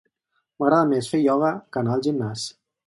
[0.63, 2.53] M'agrada més fer ioga que anar al gimnàs